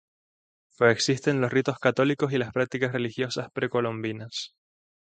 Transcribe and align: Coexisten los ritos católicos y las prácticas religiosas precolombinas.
Coexisten 0.79 1.41
los 1.41 1.53
ritos 1.53 1.77
católicos 1.77 2.33
y 2.33 2.39
las 2.39 2.51
prácticas 2.51 2.91
religiosas 2.91 3.49
precolombinas. 3.53 4.55